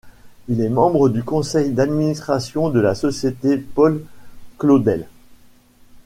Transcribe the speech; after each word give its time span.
Il 0.47 0.61
est 0.61 0.69
membre 0.69 1.09
du 1.09 1.23
conseil 1.23 1.73
d'administration 1.73 2.71
de 2.71 2.79
la 2.79 2.95
Société 2.95 3.57
Paul-Claudel. 3.59 5.07